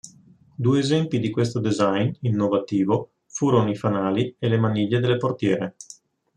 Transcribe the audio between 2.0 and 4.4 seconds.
innovativo furono i fanali